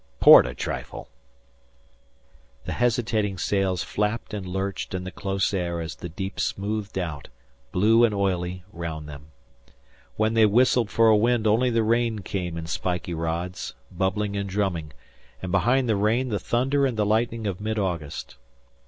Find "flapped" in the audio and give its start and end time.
3.83-4.33